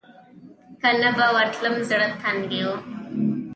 که 0.81 0.89
نه 1.01 1.09
به 1.17 1.27
ورتلم 1.35 1.75
زړه 1.89 2.07
تنګۍ 2.21 2.61
و. 2.65 2.67